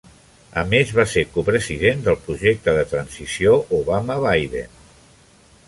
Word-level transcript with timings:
A 0.61 0.61
més, 0.69 0.93
va 0.99 1.03
ser 1.11 1.23
copresident 1.35 2.01
del 2.07 2.17
Projecte 2.23 2.75
de 2.79 2.87
Transició 2.95 3.55
Obama-Biden. 3.81 4.77